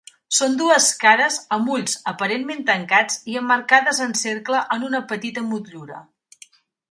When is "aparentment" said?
2.11-2.63